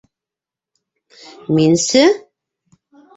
Минсе?.. 1.55 2.03